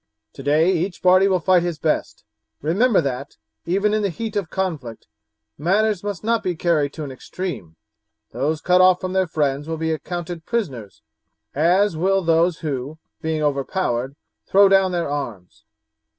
[0.33, 2.23] Today each party will fight his best.
[2.63, 5.05] Remember that, even in the heat of conflict,
[5.59, 7.75] matters must not be carried to an extreme.
[8.31, 11.03] Those cut off from their friends will be accounted prisoners,
[11.53, 14.15] as will those who, being overpowered,
[14.47, 15.65] throw down their arms.